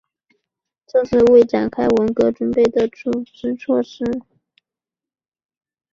[0.87, 4.03] 这是为开展文革准备的组织措施。